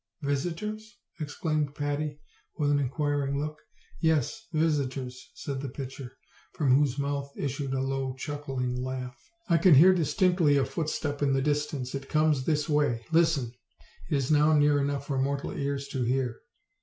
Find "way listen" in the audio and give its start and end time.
12.67-13.53